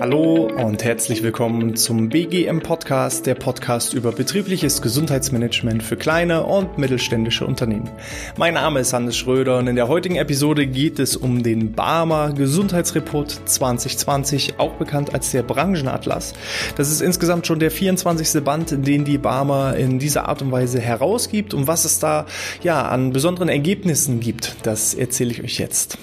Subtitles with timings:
[0.00, 6.78] Hallo und herzlich willkommen zum BGM Podcast, der Podcast über betriebliches Gesundheitsmanagement für kleine und
[6.78, 7.90] mittelständische Unternehmen.
[8.38, 12.32] Mein Name ist Hannes Schröder und in der heutigen Episode geht es um den Barmer
[12.32, 16.32] Gesundheitsreport 2020, auch bekannt als der Branchenatlas.
[16.78, 18.42] Das ist insgesamt schon der 24.
[18.42, 22.24] Band, den die Barmer in dieser Art und Weise herausgibt und was es da
[22.62, 25.98] ja an besonderen Ergebnissen gibt, das erzähle ich euch jetzt.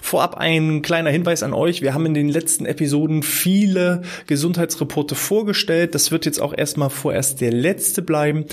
[0.00, 1.82] Vorab ein kleiner Hinweis an euch.
[1.82, 5.94] Wir haben in den letzten Episoden viele Gesundheitsreporte vorgestellt.
[5.94, 8.44] Das wird jetzt auch erstmal vorerst der letzte bleiben.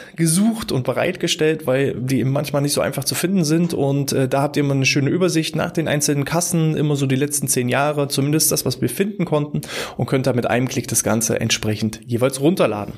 [0.71, 3.73] und bereitgestellt, weil die eben manchmal nicht so einfach zu finden sind.
[3.73, 7.05] Und äh, da habt ihr immer eine schöne Übersicht nach den einzelnen Kassen, immer so
[7.05, 9.61] die letzten zehn Jahre, zumindest das, was wir finden konnten,
[9.97, 12.95] und könnt da mit einem Klick das Ganze entsprechend jeweils runterladen.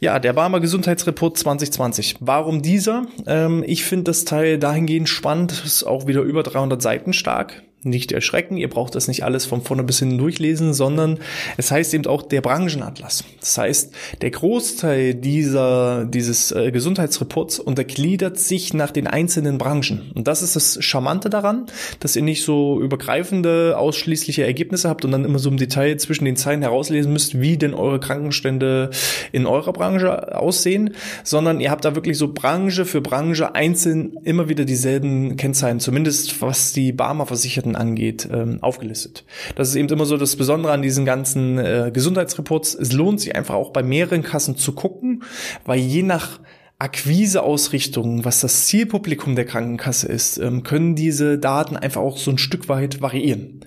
[0.00, 2.16] Ja, der Barmer Gesundheitsreport 2020.
[2.20, 3.06] Warum dieser?
[3.26, 8.12] Ähm, ich finde das Teil dahingehend spannend, ist auch wieder über 300 Seiten stark nicht
[8.12, 11.18] erschrecken, ihr braucht das nicht alles von vorne bis hinten durchlesen, sondern
[11.56, 13.24] es heißt eben auch der Branchenatlas.
[13.40, 20.12] Das heißt, der Großteil dieser, dieses äh, Gesundheitsreports untergliedert sich nach den einzelnen Branchen.
[20.14, 21.66] Und das ist das Charmante daran,
[22.00, 26.26] dass ihr nicht so übergreifende, ausschließliche Ergebnisse habt und dann immer so im Detail zwischen
[26.26, 28.90] den Zeilen herauslesen müsst, wie denn eure Krankenstände
[29.32, 34.48] in eurer Branche aussehen, sondern ihr habt da wirklich so Branche für Branche einzeln immer
[34.48, 39.24] wieder dieselben Kennzahlen, zumindest was die Barmer-Versicherten Krankheiten angeht, ähm, aufgelistet.
[39.56, 42.74] Das ist eben immer so das Besondere an diesen ganzen äh, Gesundheitsreports.
[42.74, 45.24] Es lohnt sich einfach auch bei mehreren Kassen zu gucken,
[45.64, 46.40] weil je nach
[46.78, 52.38] Akquiseausrichtung, was das Zielpublikum der Krankenkasse ist, ähm, können diese Daten einfach auch so ein
[52.38, 53.60] Stück weit variieren.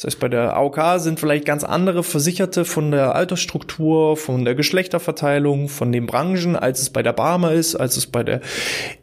[0.00, 4.54] Das heißt, bei der AOK sind vielleicht ganz andere Versicherte von der Altersstruktur, von der
[4.54, 8.40] Geschlechterverteilung, von den Branchen, als es bei der Barmer ist, als es bei der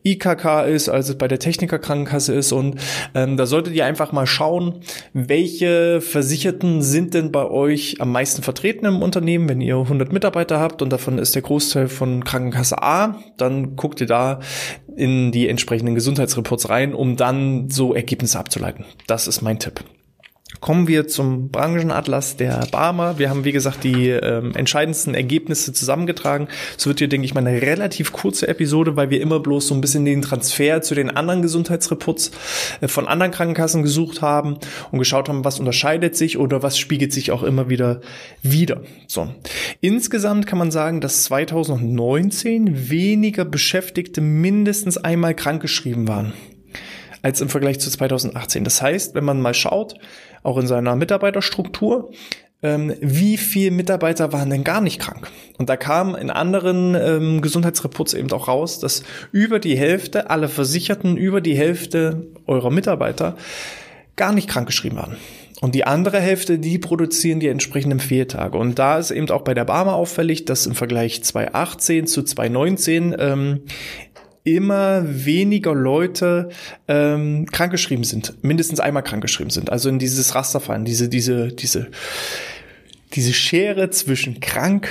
[0.04, 2.52] IKK ist, als es bei der Technikerkrankenkasse ist.
[2.52, 2.80] Und
[3.14, 4.82] ähm, da solltet ihr einfach mal schauen,
[5.14, 9.48] welche Versicherten sind denn bei euch am meisten vertreten im Unternehmen.
[9.50, 14.02] Wenn ihr 100 Mitarbeiter habt und davon ist der Großteil von Krankenkasse A, dann guckt
[14.02, 14.40] ihr da
[14.96, 18.84] in die entsprechenden Gesundheitsreports rein, um dann so Ergebnisse abzuleiten.
[19.06, 19.84] Das ist mein Tipp.
[20.60, 23.20] Kommen wir zum Branchenatlas der Barmer.
[23.20, 26.48] Wir haben, wie gesagt, die ähm, entscheidendsten Ergebnisse zusammengetragen.
[26.78, 29.76] Es wird hier, denke ich mal, eine relativ kurze Episode, weil wir immer bloß so
[29.76, 32.32] ein bisschen den Transfer zu den anderen Gesundheitsreports
[32.82, 34.58] äh, von anderen Krankenkassen gesucht haben
[34.92, 38.02] und geschaut haben, was unterscheidet sich oder was spiegelt sich auch immer wieder
[38.42, 38.82] wieder.
[39.08, 39.30] So.
[39.82, 46.34] Insgesamt kann man sagen, dass 2019 weniger Beschäftigte mindestens einmal krankgeschrieben waren
[47.22, 48.64] als im Vergleich zu 2018.
[48.64, 49.96] Das heißt, wenn man mal schaut,
[50.48, 52.12] auch in seiner Mitarbeiterstruktur,
[52.64, 55.30] ähm, wie viele Mitarbeiter waren denn gar nicht krank?
[55.58, 60.48] Und da kam in anderen ähm, Gesundheitsreports eben auch raus, dass über die Hälfte, alle
[60.48, 63.36] Versicherten, über die Hälfte eurer Mitarbeiter
[64.16, 65.18] gar nicht krankgeschrieben waren.
[65.60, 68.58] Und die andere Hälfte, die produzieren die entsprechenden Fehltage.
[68.58, 73.16] Und da ist eben auch bei der Barmer auffällig, dass im Vergleich 2018 zu 2019
[73.18, 73.62] ähm,
[74.48, 76.50] immer weniger Leute
[76.88, 79.70] ähm, krankgeschrieben sind, mindestens einmal krankgeschrieben sind.
[79.70, 81.88] Also in dieses Raster fallen, diese, diese, diese,
[83.14, 84.90] diese Schere zwischen krank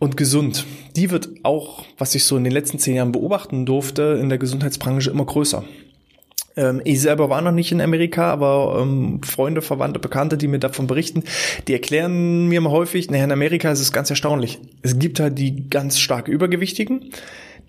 [0.00, 4.18] und gesund, die wird auch, was ich so in den letzten zehn Jahren beobachten durfte,
[4.20, 5.64] in der Gesundheitsbranche immer größer.
[6.56, 10.58] Ähm, ich selber war noch nicht in Amerika, aber ähm, Freunde, Verwandte, Bekannte, die mir
[10.58, 11.22] davon berichten,
[11.68, 14.58] die erklären mir mal häufig, naja, in Amerika ist es ganz erstaunlich.
[14.82, 17.12] Es gibt halt die ganz stark Übergewichtigen,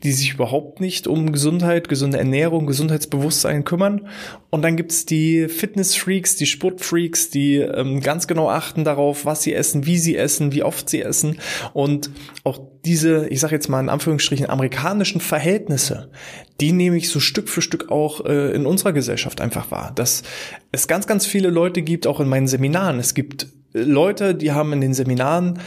[0.04, 4.08] die sich überhaupt nicht um Gesundheit, gesunde Ernährung, Gesundheitsbewusstsein kümmern.
[4.50, 9.54] Und dann gibt's die Fitnessfreaks, die Sportfreaks, die ähm, ganz genau achten darauf, was sie
[9.54, 11.38] essen, wie sie essen, wie oft sie essen.
[11.74, 12.10] Und
[12.44, 16.10] auch diese, ich sage jetzt mal in Anführungsstrichen, amerikanischen Verhältnisse,
[16.60, 19.92] die nehme ich so Stück für Stück auch äh, in unserer Gesellschaft einfach wahr.
[19.94, 20.24] Dass
[20.72, 23.00] es ganz, ganz viele Leute gibt, auch in meinen Seminaren.
[23.00, 25.60] Es gibt Leute, die haben in den Seminaren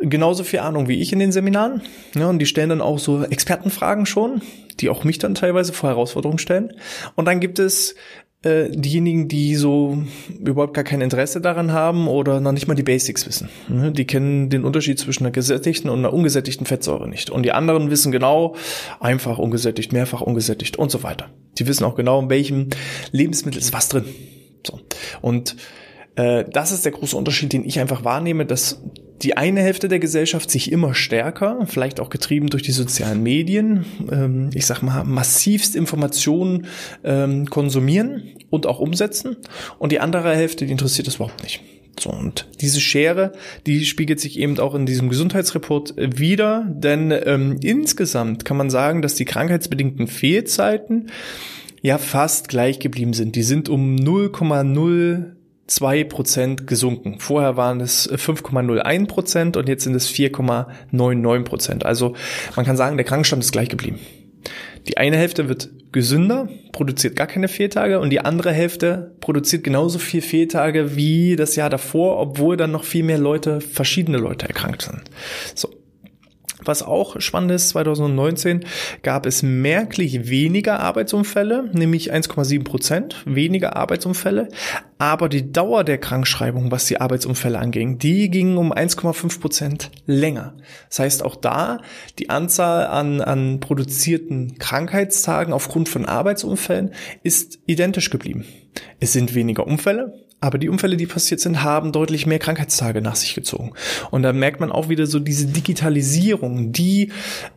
[0.00, 1.82] genauso viel Ahnung wie ich in den Seminaren.
[2.14, 4.42] Ja, und die stellen dann auch so Expertenfragen schon,
[4.80, 6.72] die auch mich dann teilweise vor Herausforderungen stellen.
[7.14, 7.94] Und dann gibt es
[8.42, 10.04] äh, diejenigen, die so
[10.38, 13.48] überhaupt gar kein Interesse daran haben oder noch nicht mal die Basics wissen.
[13.68, 13.90] Ne?
[13.92, 17.30] Die kennen den Unterschied zwischen einer gesättigten und einer ungesättigten Fettsäure nicht.
[17.30, 18.54] Und die anderen wissen genau,
[19.00, 21.30] einfach ungesättigt, mehrfach ungesättigt und so weiter.
[21.58, 22.68] Die wissen auch genau, in welchem
[23.10, 24.04] Lebensmittel ist was drin.
[24.66, 24.78] So.
[25.22, 25.56] Und
[26.16, 28.82] äh, das ist der große Unterschied, den ich einfach wahrnehme, dass
[29.22, 33.84] die eine Hälfte der Gesellschaft sich immer stärker, vielleicht auch getrieben durch die sozialen Medien,
[34.10, 36.66] ähm, ich sag mal, massivst Informationen
[37.04, 39.36] ähm, konsumieren und auch umsetzen.
[39.78, 41.62] Und die andere Hälfte, die interessiert das überhaupt nicht.
[41.98, 43.32] So, und diese Schere,
[43.66, 49.00] die spiegelt sich eben auch in diesem Gesundheitsreport wieder, denn ähm, insgesamt kann man sagen,
[49.00, 51.10] dass die krankheitsbedingten Fehlzeiten
[51.80, 53.34] ja fast gleich geblieben sind.
[53.36, 55.35] Die sind um 0,0
[55.66, 57.18] zwei Prozent gesunken.
[57.18, 61.86] Vorher waren es 5,01 Prozent und jetzt sind es 4,99 Prozent.
[61.86, 62.14] Also
[62.54, 63.98] man kann sagen, der Krankenstand ist gleich geblieben.
[64.86, 69.98] Die eine Hälfte wird gesünder, produziert gar keine Fehltage und die andere Hälfte produziert genauso
[69.98, 74.82] viel Fehltage wie das Jahr davor, obwohl dann noch viel mehr Leute, verschiedene Leute erkrankt
[74.82, 75.02] sind.
[75.54, 75.70] So.
[76.66, 78.64] Was auch spannend ist, 2019
[79.02, 84.48] gab es merklich weniger Arbeitsunfälle, nämlich 1,7 Prozent weniger Arbeitsunfälle,
[84.98, 90.54] aber die Dauer der Krankschreibung, was die Arbeitsunfälle anging, die ging um 1,5 Prozent länger.
[90.88, 91.78] Das heißt, auch da
[92.18, 96.92] die Anzahl an, an produzierten Krankheitstagen aufgrund von Arbeitsunfällen
[97.22, 98.44] ist identisch geblieben.
[99.00, 103.16] Es sind weniger Unfälle, aber die Unfälle, die passiert sind, haben deutlich mehr Krankheitstage nach
[103.16, 103.72] sich gezogen.
[104.10, 107.12] Und da merkt man auch wieder so diese Digitalisierung, die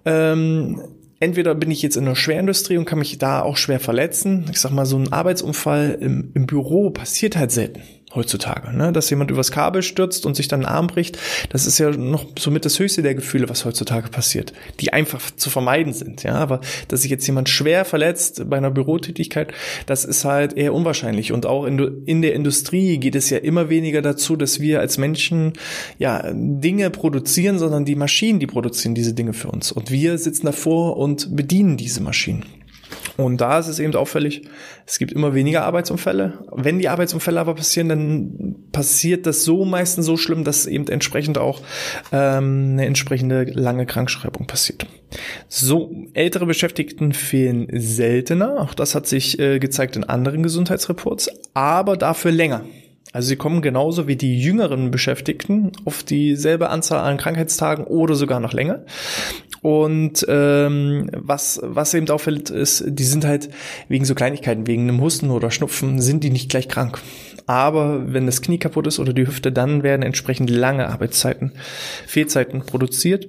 [0.05, 0.81] ähm,
[1.19, 4.45] entweder bin ich jetzt in der Schwerindustrie und kann mich da auch schwer verletzen.
[4.51, 7.81] Ich sag mal, so ein Arbeitsunfall im, im Büro passiert halt selten
[8.13, 8.75] heutzutage.
[8.75, 8.91] Ne?
[8.91, 11.17] Dass jemand übers Kabel stürzt und sich dann einen Arm bricht,
[11.49, 15.49] das ist ja noch somit das höchste der Gefühle, was heutzutage passiert, die einfach zu
[15.49, 16.23] vermeiden sind.
[16.23, 19.53] Ja, aber dass sich jetzt jemand schwer verletzt bei einer Bürotätigkeit,
[19.85, 21.31] das ist halt eher unwahrscheinlich.
[21.31, 24.97] Und auch in, in der Industrie geht es ja immer weniger dazu, dass wir als
[24.97, 25.53] Menschen
[25.97, 29.71] ja Dinge produzieren, sondern die Maschinen, die produzieren diese Dinge für uns.
[29.71, 32.45] Und wir sitzen davor und bedienen diese Maschinen.
[33.19, 34.43] Und da ist es eben auffällig,
[34.85, 36.39] es gibt immer weniger Arbeitsunfälle.
[36.53, 41.37] Wenn die Arbeitsunfälle aber passieren, dann passiert das so meistens so schlimm, dass eben entsprechend
[41.37, 41.61] auch
[42.13, 44.85] ähm, eine entsprechende lange Krankschreibung passiert.
[45.49, 48.61] So, ältere Beschäftigten fehlen seltener.
[48.61, 52.63] Auch das hat sich äh, gezeigt in anderen Gesundheitsreports, aber dafür länger.
[53.11, 58.39] Also sie kommen genauso wie die jüngeren Beschäftigten auf dieselbe Anzahl an Krankheitstagen oder sogar
[58.39, 58.83] noch länger.
[59.61, 63.49] Und ähm, was, was eben auffällt, ist, die sind halt
[63.87, 66.99] wegen so Kleinigkeiten, wegen einem Husten oder Schnupfen, sind die nicht gleich krank.
[67.47, 71.53] Aber wenn das Knie kaputt ist oder die Hüfte, dann werden entsprechend lange Arbeitszeiten,
[72.05, 73.27] Fehlzeiten produziert.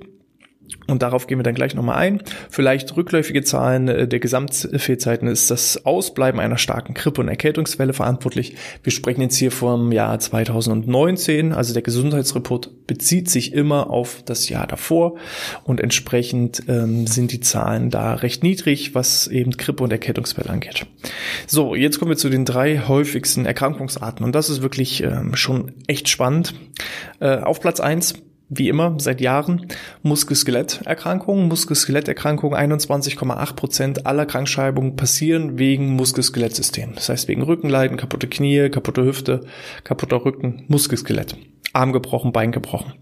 [0.87, 2.23] Und darauf gehen wir dann gleich nochmal ein.
[2.51, 8.57] Vielleicht rückläufige Zahlen äh, der Gesamtfehlzeiten ist das Ausbleiben einer starken Grippe- und Erkältungswelle verantwortlich.
[8.83, 11.53] Wir sprechen jetzt hier vom Jahr 2019.
[11.53, 15.17] Also der Gesundheitsreport bezieht sich immer auf das Jahr davor
[15.65, 20.87] und entsprechend ähm, sind die Zahlen da recht niedrig, was eben Grippe- und Erkältungswelle angeht.
[21.47, 25.73] So, jetzt kommen wir zu den drei häufigsten Erkrankungsarten und das ist wirklich ähm, schon
[25.87, 26.55] echt spannend.
[27.21, 28.15] Äh, auf Platz eins
[28.51, 29.67] wie immer seit Jahren
[30.03, 31.49] Muskel-Skelett-Erkrankungen.
[31.49, 36.95] Muskel-Skelett-Erkrankungen 21,8 Prozent aller Krankschreibungen passieren wegen Muskel-Skelett-System.
[36.97, 39.43] Das heißt wegen Rückenleiden, kaputte Knie, kaputte Hüfte,
[39.85, 41.37] kaputter Rücken, Muskel-Skelett.
[41.73, 42.95] Arm gebrochen, Bein gebrochen.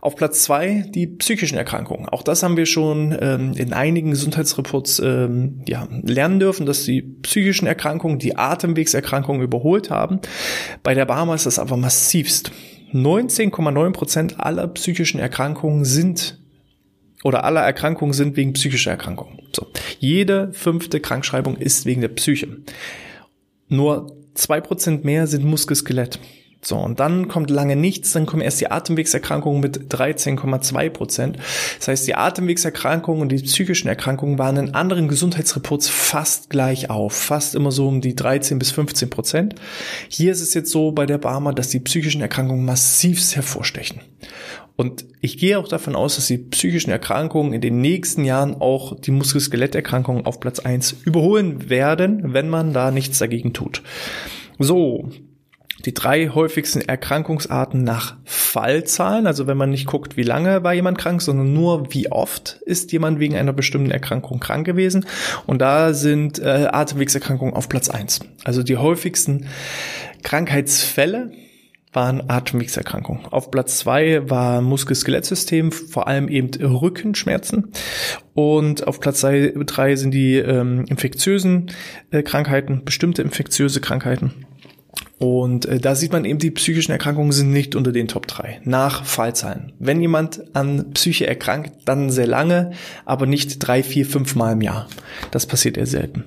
[0.00, 2.08] Auf Platz zwei die psychischen Erkrankungen.
[2.08, 7.02] Auch das haben wir schon ähm, in einigen Gesundheitsreports ähm, ja, lernen dürfen, dass die
[7.02, 10.20] psychischen Erkrankungen die Atemwegserkrankungen überholt haben.
[10.84, 12.52] Bei der Barmer ist das aber massivst.
[12.92, 16.38] 19,9 Prozent aller psychischen Erkrankungen sind
[17.24, 19.40] oder aller Erkrankungen sind wegen psychischer Erkrankungen.
[19.52, 19.66] So.
[19.98, 22.58] Jede fünfte Krankschreibung ist wegen der Psyche.
[23.68, 26.20] Nur zwei Prozent mehr sind Muskelskelett.
[26.66, 31.38] So, und dann kommt lange nichts, dann kommen erst die Atemwegserkrankungen mit 13,2 Prozent.
[31.78, 37.12] Das heißt, die Atemwegserkrankungen und die psychischen Erkrankungen waren in anderen Gesundheitsreports fast gleich auf,
[37.12, 39.54] fast immer so um die 13 bis 15 Prozent.
[40.08, 44.00] Hier ist es jetzt so bei der Barmer, dass die psychischen Erkrankungen massivst hervorstechen.
[44.74, 48.98] Und ich gehe auch davon aus, dass die psychischen Erkrankungen in den nächsten Jahren auch
[48.98, 53.84] die Muskel-Skelett-Erkrankungen auf Platz 1 überholen werden, wenn man da nichts dagegen tut.
[54.58, 55.10] So,
[55.84, 60.98] die drei häufigsten Erkrankungsarten nach Fallzahlen, also wenn man nicht guckt, wie lange war jemand
[60.98, 65.06] krank, sondern nur wie oft ist jemand wegen einer bestimmten Erkrankung krank gewesen.
[65.46, 68.20] Und da sind äh, Atemwegserkrankungen auf Platz eins.
[68.44, 69.46] Also die häufigsten
[70.22, 71.30] Krankheitsfälle
[71.92, 73.26] waren Atemwegserkrankungen.
[73.26, 77.72] Auf Platz zwei war Muskel-Skelettsystem, vor allem eben Rückenschmerzen.
[78.34, 81.70] Und auf Platz drei sind die ähm, infektiösen
[82.10, 84.46] äh, Krankheiten, bestimmte infektiöse Krankheiten.
[85.18, 88.60] Und äh, da sieht man eben, die psychischen Erkrankungen sind nicht unter den Top 3
[88.64, 89.72] nach Fallzahlen.
[89.78, 92.72] Wenn jemand an Psyche erkrankt, dann sehr lange,
[93.06, 94.88] aber nicht drei, vier, fünf Mal im Jahr.
[95.30, 96.24] Das passiert eher selten.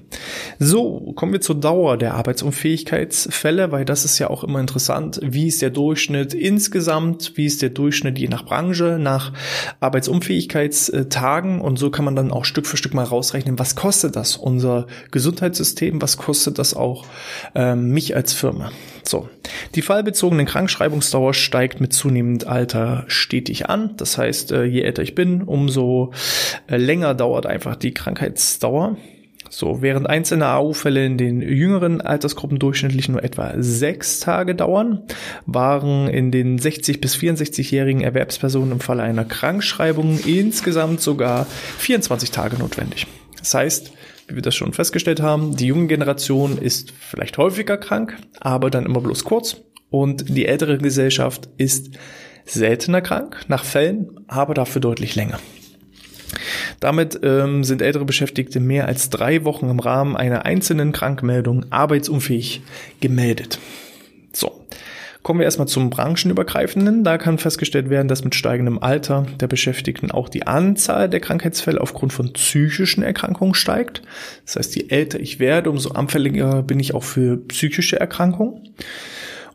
[0.57, 5.19] So, kommen wir zur Dauer der Arbeitsunfähigkeitsfälle, weil das ist ja auch immer interessant.
[5.23, 7.33] Wie ist der Durchschnitt insgesamt?
[7.35, 9.33] Wie ist der Durchschnitt je nach Branche, nach
[9.81, 11.61] Arbeitsunfähigkeitstagen?
[11.61, 14.87] Und so kann man dann auch Stück für Stück mal rausrechnen, was kostet das unser
[15.11, 16.01] Gesundheitssystem?
[16.01, 17.05] Was kostet das auch
[17.53, 18.71] ähm, mich als Firma?
[19.03, 19.29] So,
[19.75, 23.95] die fallbezogene Krankschreibungsdauer steigt mit zunehmendem Alter stetig an.
[23.97, 26.11] Das heißt, äh, je älter ich bin, umso
[26.67, 28.97] äh, länger dauert einfach die Krankheitsdauer.
[29.51, 35.01] So, während einzelne AU-Fälle in den jüngeren Altersgruppen durchschnittlich nur etwa sechs Tage dauern,
[35.47, 41.47] waren in den 60 bis 64-jährigen Erwerbspersonen im Falle einer Krankschreibung insgesamt sogar
[41.79, 43.07] 24 Tage notwendig.
[43.39, 43.91] Das heißt,
[44.29, 48.85] wie wir das schon festgestellt haben, die junge Generation ist vielleicht häufiger krank, aber dann
[48.85, 49.57] immer bloß kurz.
[49.89, 51.91] Und die ältere Gesellschaft ist
[52.45, 55.39] seltener krank, nach Fällen, aber dafür deutlich länger.
[56.79, 62.61] Damit ähm, sind ältere Beschäftigte mehr als drei Wochen im Rahmen einer einzelnen Krankmeldung arbeitsunfähig
[63.01, 63.59] gemeldet.
[64.31, 64.65] So.
[65.21, 67.03] Kommen wir erstmal zum branchenübergreifenden.
[67.03, 71.81] Da kann festgestellt werden, dass mit steigendem Alter der Beschäftigten auch die Anzahl der Krankheitsfälle
[71.81, 74.01] aufgrund von psychischen Erkrankungen steigt.
[74.45, 78.69] Das heißt, je älter ich werde, umso anfälliger bin ich auch für psychische Erkrankungen.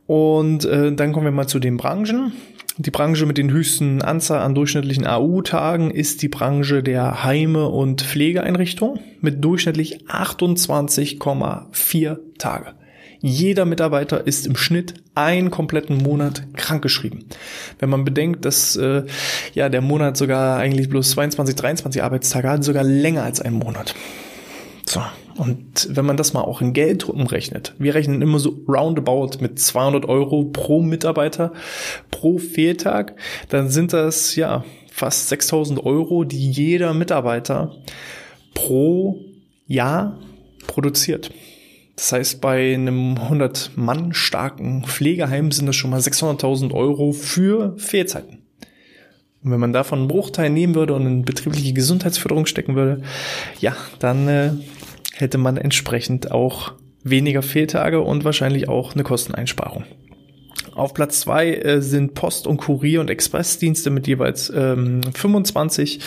[0.07, 2.33] Und äh, dann kommen wir mal zu den Branchen.
[2.77, 8.03] Die Branche mit den höchsten Anzahl an durchschnittlichen AU-Tagen ist die Branche der Heime- und
[8.03, 12.75] Pflegeeinrichtungen mit durchschnittlich 28,4 Tage.
[13.27, 17.25] Jeder Mitarbeiter ist im Schnitt einen kompletten Monat krankgeschrieben.
[17.79, 19.05] Wenn man bedenkt, dass äh,
[19.55, 23.95] ja der Monat sogar eigentlich bloß 22, 23 Arbeitstage hat, sogar länger als ein Monat.
[24.85, 25.01] So.
[25.39, 29.59] Und wenn man das mal auch in Geld umrechnet, wir rechnen immer so roundabout mit
[29.59, 31.55] 200 Euro pro Mitarbeiter
[32.11, 33.17] pro Fehltag,
[33.49, 37.75] dann sind das ja fast 6000 Euro, die jeder Mitarbeiter
[38.53, 39.19] pro
[39.67, 40.19] Jahr
[40.67, 41.31] produziert.
[41.97, 47.75] Das heißt, bei einem 100 Mann starken Pflegeheim sind das schon mal 600.000 Euro für
[47.79, 48.43] Fehlzeiten.
[49.43, 53.03] Und wenn man davon einen Bruchteil nehmen würde und in betriebliche Gesundheitsförderung stecken würde,
[53.61, 54.53] ja, dann äh,
[55.13, 56.73] hätte man entsprechend auch
[57.05, 59.85] weniger Fehltage und wahrscheinlich auch eine Kosteneinsparung.
[60.75, 66.01] Auf Platz zwei äh, sind Post- und Kurier- und Expressdienste mit jeweils ähm, 25,75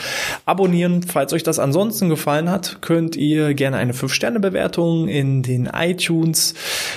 [0.44, 1.02] abonnieren.
[1.02, 6.54] Falls euch das ansonsten gefallen hat, könnt ihr gerne eine 5-Sterne-Bewertung in den iTunes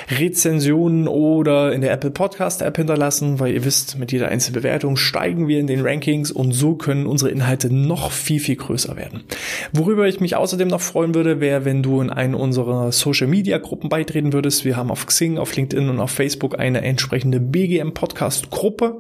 [0.10, 4.96] Rezensionen oder in der Apple Podcast App hinterlassen, weil ihr wisst, mit jeder einzelnen Bewertung
[4.96, 9.24] steigen wir in den Rankings und so können unsere Inhalte noch viel, viel größer werden.
[9.72, 13.58] Worüber ich mich außerdem noch freuen würde, wäre, wenn du in einen unserer Social Media
[13.58, 14.66] Gruppen beitreten würdest.
[14.66, 19.00] Wir haben auf Xing, auf LinkedIn und auf Facebook eine entsprechende BG BGM Podcast Gruppe.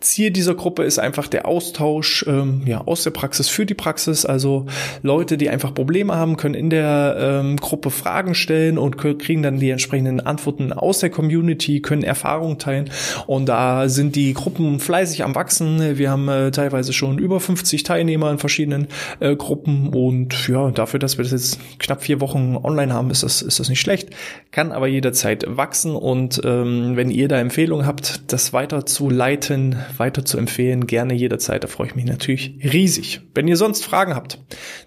[0.00, 4.24] Ziel dieser Gruppe ist einfach der Austausch ähm, ja, aus der Praxis für die Praxis.
[4.24, 4.66] Also
[5.02, 9.58] Leute, die einfach Probleme haben, können in der ähm, Gruppe Fragen stellen und kriegen dann
[9.58, 12.90] die entsprechenden Antworten aus der Community, können Erfahrungen teilen.
[13.26, 15.98] Und da sind die Gruppen fleißig am Wachsen.
[15.98, 19.88] Wir haben äh, teilweise schon über 50 Teilnehmer in verschiedenen äh, Gruppen.
[19.88, 23.58] Und ja, dafür, dass wir das jetzt knapp vier Wochen online haben, ist das, ist
[23.58, 24.10] das nicht schlecht.
[24.52, 25.96] Kann aber jederzeit wachsen.
[25.96, 31.14] Und ähm, wenn ihr da Empfehlungen habt, das weiter zu leiten, weiter zu empfehlen, gerne
[31.14, 31.64] jederzeit.
[31.64, 33.20] Da freue ich mich natürlich riesig.
[33.34, 34.38] Wenn ihr sonst Fragen habt,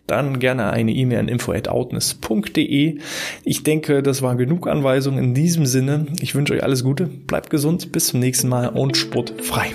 [0.08, 3.00] dann gerne eine E-Mail an info@outness.de.
[3.44, 6.08] Ich denke, das waren genug Anweisungen in diesem Sinne.
[6.20, 9.72] Ich wünsche euch alles Gute, bleibt gesund, bis zum nächsten Mal und sportfrei.